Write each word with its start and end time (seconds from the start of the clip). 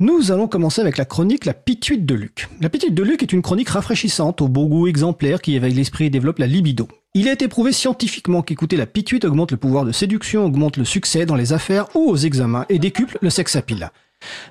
Nous 0.00 0.30
allons 0.30 0.46
commencer 0.46 0.80
avec 0.80 0.96
la 0.96 1.04
chronique 1.04 1.44
La 1.44 1.54
Pituite 1.54 2.06
de 2.06 2.14
Luc. 2.14 2.48
La 2.60 2.68
Pituite 2.68 2.94
de 2.94 3.02
Luc 3.02 3.24
est 3.24 3.32
une 3.32 3.42
chronique 3.42 3.70
rafraîchissante, 3.70 4.40
au 4.40 4.46
beau 4.46 4.68
goût 4.68 4.86
exemplaire, 4.86 5.42
qui 5.42 5.56
éveille 5.56 5.74
l'esprit 5.74 6.04
et 6.04 6.10
développe 6.10 6.38
la 6.38 6.46
libido. 6.46 6.86
Il 7.14 7.26
a 7.26 7.32
été 7.32 7.48
prouvé 7.48 7.72
scientifiquement 7.72 8.42
qu'écouter 8.42 8.76
la 8.76 8.86
pituite 8.86 9.24
augmente 9.24 9.50
le 9.50 9.56
pouvoir 9.56 9.84
de 9.84 9.90
séduction, 9.90 10.44
augmente 10.44 10.76
le 10.76 10.84
succès 10.84 11.26
dans 11.26 11.34
les 11.34 11.52
affaires 11.52 11.88
ou 11.96 12.10
aux 12.10 12.16
examens 12.16 12.64
et 12.68 12.78
décuple 12.78 13.18
le 13.22 13.30
sexe 13.30 13.56
à. 13.56 13.62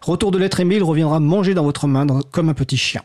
Retour 0.02 0.31
de 0.31 0.38
l'être 0.38 0.60
aimé, 0.60 0.75
il 0.75 0.83
reviendra 0.83 1.21
manger 1.21 1.54
dans 1.54 1.64
votre 1.64 1.88
main 1.88 2.06
comme 2.32 2.50
un 2.50 2.54
petit 2.54 2.76
chien. 2.76 3.02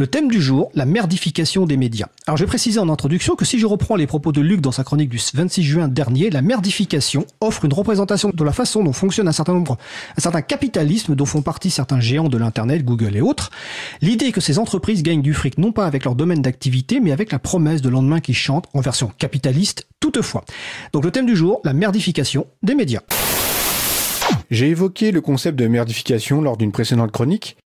Le 0.00 0.06
thème 0.06 0.28
du 0.28 0.40
jour, 0.40 0.70
la 0.74 0.84
merdification 0.84 1.66
des 1.66 1.76
médias. 1.76 2.06
Alors 2.28 2.36
je 2.36 2.44
vais 2.44 2.48
préciser 2.48 2.78
en 2.78 2.88
introduction 2.88 3.34
que 3.34 3.44
si 3.44 3.58
je 3.58 3.66
reprends 3.66 3.96
les 3.96 4.06
propos 4.06 4.30
de 4.30 4.40
Luc 4.40 4.60
dans 4.60 4.70
sa 4.70 4.84
chronique 4.84 5.08
du 5.08 5.20
26 5.34 5.64
juin 5.64 5.88
dernier, 5.88 6.30
la 6.30 6.40
merdification 6.40 7.26
offre 7.40 7.64
une 7.64 7.72
représentation 7.72 8.30
de 8.32 8.44
la 8.44 8.52
façon 8.52 8.84
dont 8.84 8.92
fonctionne 8.92 9.26
un 9.26 9.32
certain 9.32 9.54
nombre, 9.54 9.76
un 10.16 10.20
certain 10.20 10.40
capitalisme 10.40 11.16
dont 11.16 11.24
font 11.26 11.42
partie 11.42 11.70
certains 11.70 11.98
géants 11.98 12.28
de 12.28 12.38
l'internet, 12.38 12.84
Google 12.84 13.16
et 13.16 13.20
autres. 13.20 13.50
L'idée 14.00 14.30
que 14.30 14.40
ces 14.40 14.60
entreprises 14.60 15.02
gagnent 15.02 15.20
du 15.20 15.34
fric 15.34 15.58
non 15.58 15.72
pas 15.72 15.84
avec 15.84 16.04
leur 16.04 16.14
domaine 16.14 16.42
d'activité, 16.42 17.00
mais 17.00 17.10
avec 17.10 17.32
la 17.32 17.40
promesse 17.40 17.82
de 17.82 17.88
lendemain 17.88 18.20
qui 18.20 18.34
chante 18.34 18.66
en 18.74 18.80
version 18.80 19.10
capitaliste 19.18 19.88
toutefois. 19.98 20.44
Donc 20.92 21.04
le 21.04 21.10
thème 21.10 21.26
du 21.26 21.34
jour, 21.34 21.60
la 21.64 21.72
merdification 21.72 22.46
des 22.62 22.76
médias. 22.76 23.02
J'ai 24.52 24.68
évoqué 24.68 25.10
le 25.10 25.20
concept 25.20 25.58
de 25.58 25.66
merdification 25.66 26.40
lors 26.40 26.56
d'une 26.56 26.70
précédente 26.70 27.10
chronique, 27.10 27.56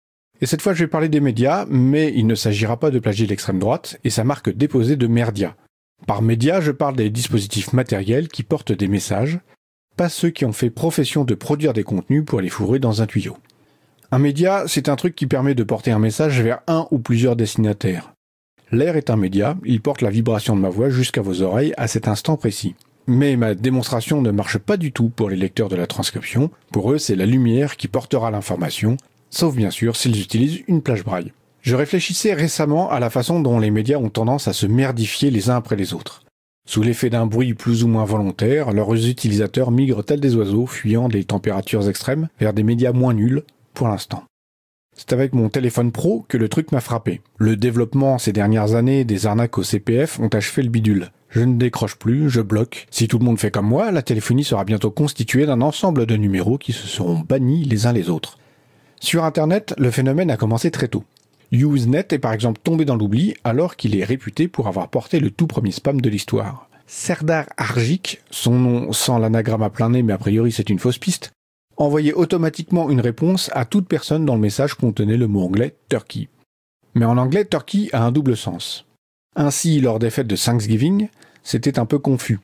et 0.43 0.47
cette 0.47 0.61
fois 0.61 0.75
je 0.75 0.85
vais 0.85 0.89
parler 0.89 1.09
des 1.09 1.21
médias, 1.21 1.65
mais 1.71 2.13
il 2.15 2.27
ne 2.27 2.35
s'agira 2.35 2.77
pas 2.77 2.91
de 2.91 2.99
plagier 2.99 3.27
l'extrême 3.27 3.61
droite 3.61 3.99
et 4.05 4.11
sa 4.11 4.25
marque 4.25 4.51
déposée 4.51 4.97
de 4.97 5.07
Merdia. 5.07 5.57
Par 6.07 6.21
médias, 6.21 6.61
je 6.61 6.73
parle 6.73 6.97
des 6.97 7.11
dispositifs 7.11 7.73
matériels 7.73 8.27
qui 8.27 8.43
portent 8.43 8.73
des 8.73 8.89
messages, 8.89 9.39
pas 9.97 10.09
ceux 10.09 10.31
qui 10.31 10.45
ont 10.45 10.53
fait 10.53 10.71
profession 10.71 11.25
de 11.25 11.35
produire 11.35 11.73
des 11.73 11.85
contenus 11.85 12.25
pour 12.27 12.41
les 12.41 12.49
fourrer 12.49 12.81
dans 12.81 13.03
un 13.03 13.07
tuyau. 13.07 13.37
Un 14.11 14.19
média, 14.19 14.65
c'est 14.67 14.89
un 14.89 14.97
truc 14.97 15.15
qui 15.15 15.29
permet 15.29 15.55
de 15.55 15.63
porter 15.63 15.93
un 15.93 16.01
message 16.01 16.41
vers 16.41 16.61
un 16.67 16.89
ou 16.91 16.99
plusieurs 16.99 17.37
destinataires. 17.37 18.13
L'air 18.73 18.97
est 18.97 19.11
un 19.11 19.17
média, 19.17 19.57
il 19.65 19.81
porte 19.81 20.03
la 20.03 20.11
vibration 20.11 20.57
de 20.57 20.61
ma 20.61 20.71
voix 20.71 20.91
jusqu'à 20.91 21.23
vos 21.23 21.43
oreilles 21.43 21.75
à 21.77 21.87
cet 21.87 22.09
instant 22.09 22.37
précis. 22.37 22.75
Mais 23.07 23.37
ma 23.37 23.55
démonstration 23.55 24.23
ne 24.23 24.31
marche 24.31 24.59
pas 24.59 24.77
du 24.77 24.93
tout 24.93 25.09
pour 25.09 25.31
les 25.31 25.37
lecteurs 25.37 25.69
de 25.69 25.77
la 25.77 25.87
transcription. 25.87 26.51
Pour 26.73 26.93
eux, 26.93 26.99
c'est 26.99 27.17
la 27.17 27.27
lumière 27.27 27.77
qui 27.77 27.89
portera 27.89 28.31
l'information, 28.31 28.97
sauf 29.33 29.57
bien 29.57 29.71
sûr 29.71 29.97
s'ils 29.97 30.21
utilisent 30.21 30.63
une 30.69 30.83
plage 30.83 31.05
braille. 31.05 31.33
Je 31.63 31.75
réfléchissais 31.75 32.35
récemment 32.35 32.91
à 32.91 33.01
la 33.01 33.11
façon 33.11 33.41
dont 33.41 33.59
les 33.59 33.71
médias 33.71 33.99
ont 33.99 34.11
tendance 34.11 34.47
à 34.47 34.53
se 34.53 34.67
merdifier 34.67 35.31
les 35.31 35.51
uns 35.51 35.57
après 35.57 35.77
les 35.77 35.95
autres. 35.95 36.23
Sous 36.69 36.83
l'effet 36.83 37.11
d'un 37.11 37.27
bruit 37.27 37.55
plus 37.55 37.83
ou 37.83 37.89
moins 37.89 38.05
volontaire, 38.05 38.73
leurs 38.73 38.93
utilisateurs 38.93 39.73
migrent 39.73 40.05
tels 40.05 40.21
des 40.21 40.37
oiseaux 40.37 40.67
fuyant 40.67 41.09
des 41.09 41.25
températures 41.25 41.89
extrêmes 41.89 42.29
vers 42.39 42.53
des 42.53 42.63
médias 42.63 42.93
moins 42.93 43.15
nuls, 43.15 43.43
pour 43.75 43.89
l'instant. 43.89 44.25
C'est 44.95 45.13
avec 45.13 45.33
mon 45.33 45.49
téléphone 45.49 45.91
pro 45.91 46.25
que 46.29 46.37
le 46.37 46.49
truc 46.49 46.71
m'a 46.71 46.81
frappé. 46.81 47.21
Le 47.39 47.57
développement 47.57 48.19
ces 48.19 48.33
dernières 48.33 48.75
années 48.75 49.05
des 49.05 49.27
arnaques 49.27 49.57
au 49.57 49.63
CPF 49.63 50.21
ont 50.21 50.29
achevé 50.29 50.63
le 50.63 50.69
bidule. 50.69 51.11
Je 51.31 51.41
ne 51.41 51.57
décroche 51.57 51.97
plus, 51.97 52.29
je 52.29 52.43
bloque. 52.43 52.87
Si 52.91 53.09
tout 53.09 53.19
le 53.19 53.25
monde 53.25 53.41
fait 53.41 53.51
comme 53.51 53.67
moi, 53.67 53.91
la 53.91 54.03
téléphonie 54.03 54.45
sera 54.45 54.65
bientôt 54.65 54.91
constituée 54.91 55.47
d'un 55.47 55.63
ensemble 55.63 56.07
de 56.07 56.17
numéros 56.17 56.59
qui 56.59 56.73
se 56.73 56.87
seront 56.87 57.21
bannis 57.21 57.65
les 57.65 57.87
uns 57.87 57.93
les 57.93 58.11
autres. 58.11 58.37
Sur 59.03 59.25
Internet, 59.25 59.75
le 59.79 59.91
phénomène 59.91 60.31
a 60.31 60.37
commencé 60.37 60.71
très 60.71 60.87
tôt. 60.87 61.03
Usenet 61.51 62.07
est 62.13 62.21
par 62.21 62.33
exemple 62.33 62.61
tombé 62.63 62.85
dans 62.85 62.95
l'oubli 62.95 63.35
alors 63.43 63.75
qu'il 63.75 63.99
est 63.99 64.05
réputé 64.05 64.47
pour 64.47 64.69
avoir 64.69 64.89
porté 64.89 65.19
le 65.19 65.33
tout 65.33 65.49
premier 65.49 65.73
spam 65.73 66.01
de 66.01 66.09
l'histoire. 66.09 66.69
Serdar 66.87 67.47
Arjik, 67.57 68.23
son 68.31 68.53
nom 68.53 68.93
sans 68.93 69.19
l'anagramme 69.19 69.65
à 69.65 69.71
plein 69.71 69.91
nez 69.91 70.05
mais 70.05 70.13
a 70.13 70.19
priori 70.19 70.53
c'est 70.53 70.71
une 70.71 70.79
fausse 70.79 70.99
piste, 70.99 71.33
envoyait 71.77 72.13
automatiquement 72.13 72.91
une 72.91 73.01
réponse 73.01 73.51
à 73.55 73.65
toute 73.65 73.89
personne 73.89 74.25
dont 74.25 74.37
le 74.37 74.41
message 74.41 74.75
contenait 74.75 75.17
le 75.17 75.27
mot 75.27 75.43
anglais 75.43 75.75
Turkey. 75.89 76.29
Mais 76.95 77.05
en 77.05 77.19
anglais, 77.19 77.45
Turkey 77.45 77.89
a 77.93 78.05
un 78.05 78.13
double 78.13 78.37
sens. 78.37 78.87
Ainsi, 79.35 79.81
lors 79.81 79.99
des 79.99 80.11
fêtes 80.11 80.29
de 80.29 80.37
Thanksgiving, 80.37 81.09
c'était 81.43 81.81
un 81.81 81.87
peu 81.87 81.99
confus. 81.99 82.39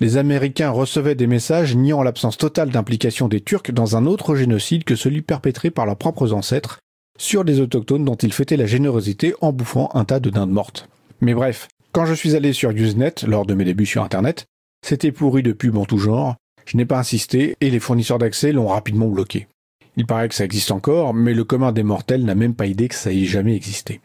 Les 0.00 0.16
Américains 0.16 0.70
recevaient 0.70 1.14
des 1.14 1.26
messages 1.26 1.76
niant 1.76 2.02
l'absence 2.02 2.38
totale 2.38 2.70
d'implication 2.70 3.28
des 3.28 3.42
Turcs 3.42 3.70
dans 3.70 3.96
un 3.96 4.06
autre 4.06 4.34
génocide 4.34 4.84
que 4.84 4.96
celui 4.96 5.20
perpétré 5.20 5.70
par 5.70 5.84
leurs 5.84 5.98
propres 5.98 6.32
ancêtres 6.32 6.80
sur 7.18 7.44
les 7.44 7.60
autochtones 7.60 8.06
dont 8.06 8.14
ils 8.14 8.32
fêtaient 8.32 8.56
la 8.56 8.64
générosité 8.64 9.34
en 9.42 9.52
bouffant 9.52 9.90
un 9.92 10.06
tas 10.06 10.18
de 10.18 10.30
dindes 10.30 10.52
mortes. 10.52 10.88
Mais 11.20 11.34
bref, 11.34 11.68
quand 11.92 12.06
je 12.06 12.14
suis 12.14 12.34
allé 12.34 12.54
sur 12.54 12.70
Usenet 12.70 13.26
lors 13.26 13.44
de 13.44 13.52
mes 13.52 13.66
débuts 13.66 13.84
sur 13.84 14.02
Internet, 14.02 14.46
c'était 14.82 15.12
pourri 15.12 15.42
de 15.42 15.52
pubs 15.52 15.76
en 15.76 15.84
tout 15.84 15.98
genre, 15.98 16.36
je 16.64 16.78
n'ai 16.78 16.86
pas 16.86 16.98
insisté 16.98 17.56
et 17.60 17.68
les 17.68 17.78
fournisseurs 17.78 18.18
d'accès 18.18 18.52
l'ont 18.52 18.68
rapidement 18.68 19.08
bloqué. 19.08 19.48
Il 19.98 20.06
paraît 20.06 20.30
que 20.30 20.34
ça 20.34 20.46
existe 20.46 20.70
encore, 20.70 21.12
mais 21.12 21.34
le 21.34 21.44
commun 21.44 21.72
des 21.72 21.82
mortels 21.82 22.24
n'a 22.24 22.34
même 22.34 22.54
pas 22.54 22.64
idée 22.64 22.88
que 22.88 22.94
ça 22.94 23.12
ait 23.12 23.24
jamais 23.24 23.54
existé. 23.54 24.00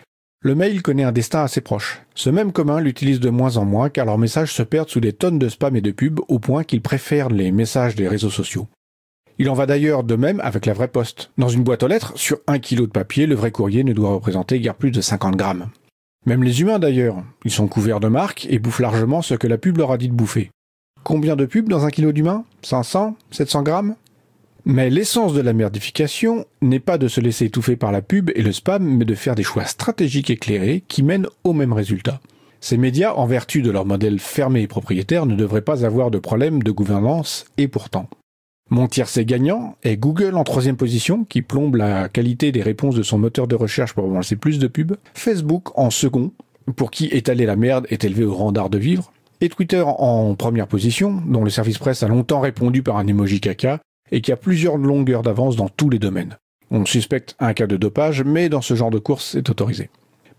Le 0.45 0.53
mail 0.53 0.83
connaît 0.83 1.03
un 1.03 1.11
destin 1.11 1.43
assez 1.43 1.59
proche. 1.59 2.03
Ce 2.13 2.29
même 2.29 2.51
commun 2.51 2.79
l'utilise 2.79 3.19
de 3.19 3.31
moins 3.31 3.57
en 3.57 3.65
moins 3.65 3.89
car 3.89 4.05
leurs 4.05 4.19
messages 4.19 4.53
se 4.53 4.61
perdent 4.61 4.89
sous 4.89 4.99
des 4.99 5.11
tonnes 5.11 5.39
de 5.39 5.49
spam 5.49 5.75
et 5.75 5.81
de 5.81 5.89
pubs 5.89 6.19
au 6.27 6.37
point 6.37 6.63
qu'ils 6.63 6.83
préfèrent 6.83 7.29
les 7.29 7.51
messages 7.51 7.95
des 7.95 8.07
réseaux 8.07 8.29
sociaux. 8.29 8.67
Il 9.39 9.49
en 9.49 9.55
va 9.55 9.65
d'ailleurs 9.65 10.03
de 10.03 10.15
même 10.15 10.39
avec 10.41 10.67
la 10.67 10.73
vraie 10.73 10.87
poste. 10.87 11.31
Dans 11.39 11.49
une 11.49 11.63
boîte 11.63 11.81
aux 11.81 11.87
lettres, 11.87 12.13
sur 12.15 12.37
un 12.45 12.59
kilo 12.59 12.85
de 12.85 12.91
papier, 12.91 13.25
le 13.25 13.33
vrai 13.33 13.49
courrier 13.49 13.83
ne 13.83 13.91
doit 13.91 14.11
représenter 14.11 14.59
guère 14.59 14.75
plus 14.75 14.91
de 14.91 15.01
50 15.01 15.35
grammes. 15.35 15.69
Même 16.27 16.43
les 16.43 16.61
humains 16.61 16.77
d'ailleurs, 16.77 17.23
ils 17.43 17.49
sont 17.49 17.67
couverts 17.67 17.99
de 17.99 18.07
marques 18.07 18.45
et 18.47 18.59
bouffent 18.59 18.81
largement 18.81 19.23
ce 19.23 19.33
que 19.33 19.47
la 19.47 19.57
pub 19.57 19.77
leur 19.79 19.91
a 19.91 19.97
dit 19.97 20.09
de 20.09 20.13
bouffer. 20.13 20.51
Combien 21.03 21.35
de 21.35 21.47
pubs 21.47 21.69
dans 21.69 21.85
un 21.85 21.89
kilo 21.89 22.11
d'humain 22.11 22.45
500 22.61 23.15
700 23.31 23.63
grammes? 23.63 23.95
Mais 24.65 24.89
l'essence 24.89 25.33
de 25.33 25.41
la 25.41 25.53
merdification 25.53 26.45
n'est 26.61 26.79
pas 26.79 26.97
de 26.97 27.07
se 27.07 27.21
laisser 27.21 27.45
étouffer 27.45 27.75
par 27.75 27.91
la 27.91 28.01
pub 28.01 28.31
et 28.35 28.41
le 28.41 28.51
spam, 28.51 28.83
mais 28.83 29.05
de 29.05 29.13
faire 29.13 29.35
des 29.35 29.43
choix 29.43 29.65
stratégiques 29.65 30.31
éclairés 30.31 30.83
qui 30.87 31.03
mènent 31.03 31.27
au 31.43 31.53
même 31.53 31.73
résultat. 31.73 32.19
Ces 32.61 32.77
médias, 32.77 33.13
en 33.13 33.27
vertu 33.27 33.61
de 33.61 33.69
leur 33.69 33.85
modèle 33.85 34.19
fermé 34.19 34.63
et 34.63 34.67
propriétaire, 34.67 35.27
ne 35.27 35.35
devraient 35.35 35.61
pas 35.61 35.85
avoir 35.85 36.09
de 36.09 36.17
problème 36.17 36.63
de 36.63 36.71
gouvernance, 36.71 37.45
et 37.57 37.67
pourtant. 37.67 38.09
Mon 38.71 38.87
tiercé 38.87 39.23
gagnant 39.23 39.75
est 39.83 39.97
Google 39.97 40.35
en 40.35 40.43
troisième 40.43 40.77
position, 40.77 41.25
qui 41.25 41.43
plombe 41.43 41.75
la 41.75 42.09
qualité 42.09 42.51
des 42.51 42.63
réponses 42.63 42.95
de 42.95 43.03
son 43.03 43.19
moteur 43.19 43.47
de 43.47 43.53
recherche 43.53 43.93
pour 43.93 44.07
lancer 44.07 44.35
plus 44.35 44.57
de 44.57 44.65
pubs, 44.65 44.97
Facebook 45.13 45.77
en 45.77 45.91
second, 45.91 46.31
pour 46.75 46.89
qui 46.89 47.05
étaler 47.05 47.45
la 47.45 47.55
merde 47.55 47.85
est 47.91 48.03
élevé 48.03 48.23
au 48.23 48.33
rang 48.33 48.51
d'art 48.51 48.71
de 48.71 48.79
vivre, 48.79 49.11
et 49.41 49.49
Twitter 49.49 49.83
en 49.85 50.33
première 50.33 50.65
position, 50.65 51.21
dont 51.27 51.43
le 51.43 51.51
service 51.51 51.77
presse 51.77 52.01
a 52.01 52.07
longtemps 52.07 52.39
répondu 52.39 52.81
par 52.81 52.97
un 52.97 53.05
emoji 53.05 53.39
caca, 53.39 53.79
et 54.11 54.21
qui 54.21 54.31
a 54.31 54.37
plusieurs 54.37 54.77
longueurs 54.77 55.23
d'avance 55.23 55.55
dans 55.55 55.69
tous 55.69 55.89
les 55.89 55.99
domaines. 55.99 56.37
On 56.71 56.85
suspecte 56.85 57.35
un 57.39 57.53
cas 57.53 57.67
de 57.67 57.77
dopage, 57.77 58.23
mais 58.23 58.49
dans 58.49 58.61
ce 58.61 58.75
genre 58.75 58.91
de 58.91 58.99
course, 58.99 59.31
c'est 59.31 59.49
autorisé. 59.49 59.89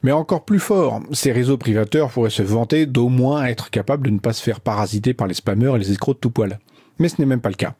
Mais 0.03 0.13
encore 0.13 0.45
plus 0.45 0.61
fort, 0.61 1.01
ces 1.13 1.33
réseaux 1.33 1.57
privateurs 1.57 2.11
pourraient 2.11 2.31
se 2.31 2.43
vanter 2.43 2.87
d'au 2.87 3.09
moins 3.09 3.47
être 3.47 3.71
capables 3.71 4.07
de 4.07 4.13
ne 4.13 4.19
pas 4.19 4.33
se 4.33 4.43
faire 4.43 4.61
parasiter 4.61 5.15
par 5.15 5.27
les 5.27 5.35
spammers 5.35 5.75
et 5.75 5.79
les 5.79 5.91
escrocs 5.91 6.17
de 6.17 6.21
tout 6.21 6.31
poil. 6.31 6.59
Mais 6.99 7.09
ce 7.09 7.21
n'est 7.21 7.27
même 7.27 7.41
pas 7.41 7.49
le 7.49 7.55
cas. 7.55 7.75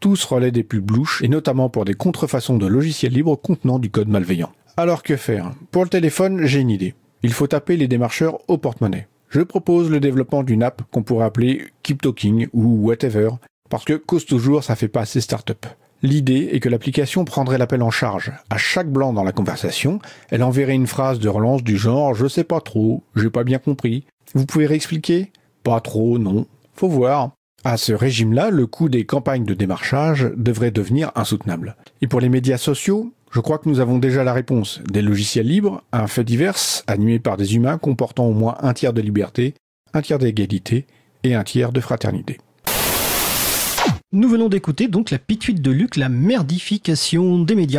Tous 0.00 0.24
relaient 0.24 0.50
des 0.50 0.64
pubs 0.64 0.90
louches, 0.90 1.22
et 1.22 1.28
notamment 1.28 1.68
pour 1.68 1.84
des 1.84 1.94
contrefaçons 1.94 2.56
de 2.56 2.66
logiciels 2.66 3.12
libres 3.12 3.36
contenant 3.36 3.78
du 3.78 3.90
code 3.90 4.08
malveillant. 4.08 4.52
Alors 4.76 5.02
que 5.02 5.16
faire? 5.16 5.52
Pour 5.70 5.84
le 5.84 5.90
téléphone, 5.90 6.46
j'ai 6.46 6.60
une 6.60 6.70
idée. 6.70 6.94
Il 7.22 7.32
faut 7.32 7.46
taper 7.46 7.76
les 7.76 7.88
démarcheurs 7.88 8.38
au 8.48 8.56
porte-monnaie. 8.56 9.08
Je 9.28 9.42
propose 9.42 9.90
le 9.90 10.00
développement 10.00 10.42
d'une 10.42 10.62
app 10.62 10.82
qu'on 10.90 11.02
pourrait 11.02 11.26
appeler 11.26 11.66
Keep 11.82 12.02
Talking 12.02 12.48
ou 12.52 12.86
whatever, 12.86 13.30
parce 13.70 13.84
que 13.84 13.94
cause 13.94 14.26
toujours, 14.26 14.62
ça 14.62 14.76
fait 14.76 14.88
pas 14.88 15.00
assez 15.00 15.22
start-up. 15.22 15.64
L'idée 16.02 16.50
est 16.52 16.60
que 16.60 16.68
l'application 16.68 17.24
prendrait 17.24 17.56
l'appel 17.56 17.82
en 17.82 17.90
charge. 17.90 18.32
À 18.50 18.58
chaque 18.58 18.90
blanc 18.90 19.12
dans 19.12 19.22
la 19.22 19.32
conversation, 19.32 20.00
elle 20.30 20.42
enverrait 20.42 20.74
une 20.74 20.86
phrase 20.86 21.18
de 21.18 21.28
relance 21.28 21.62
du 21.62 21.76
genre 21.76 22.14
Je 22.14 22.26
sais 22.26 22.44
pas 22.44 22.60
trop, 22.60 23.04
j'ai 23.16 23.30
pas 23.30 23.44
bien 23.44 23.58
compris. 23.58 24.04
Vous 24.34 24.44
pouvez 24.44 24.66
réexpliquer? 24.66 25.30
Pas 25.62 25.80
trop, 25.80 26.18
non. 26.18 26.46
Faut 26.74 26.88
voir. 26.88 27.32
À 27.62 27.76
ce 27.76 27.92
régime-là, 27.92 28.50
le 28.50 28.66
coût 28.66 28.88
des 28.88 29.04
campagnes 29.04 29.44
de 29.44 29.54
démarchage 29.54 30.30
devrait 30.36 30.70
devenir 30.70 31.12
insoutenable. 31.14 31.76
Et 32.00 32.06
pour 32.06 32.20
les 32.20 32.30
médias 32.30 32.56
sociaux, 32.56 33.12
je 33.30 33.40
crois 33.40 33.58
que 33.58 33.68
nous 33.68 33.80
avons 33.80 33.98
déjà 33.98 34.24
la 34.24 34.32
réponse. 34.32 34.80
Des 34.90 35.02
logiciels 35.02 35.46
libres, 35.46 35.84
un 35.92 36.06
fait 36.06 36.24
divers, 36.24 36.56
animé 36.86 37.18
par 37.18 37.36
des 37.36 37.54
humains 37.54 37.78
comportant 37.78 38.24
au 38.24 38.32
moins 38.32 38.56
un 38.60 38.72
tiers 38.72 38.94
de 38.94 39.02
liberté, 39.02 39.54
un 39.92 40.00
tiers 40.00 40.18
d'égalité 40.18 40.86
et 41.22 41.34
un 41.34 41.44
tiers 41.44 41.72
de 41.72 41.80
fraternité. 41.80 42.38
Nous 44.12 44.28
venons 44.28 44.48
d'écouter 44.48 44.88
donc 44.88 45.12
la 45.12 45.20
pituite 45.20 45.62
de 45.62 45.70
Luc, 45.70 45.94
la 45.94 46.08
merdification 46.08 47.38
des 47.38 47.54
médias. 47.54 47.78